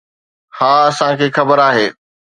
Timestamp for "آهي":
1.69-1.87